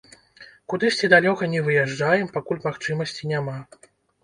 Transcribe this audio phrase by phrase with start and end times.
[0.73, 3.57] Кудысьці далёка не выязджаем, пакуль магчымасці няма.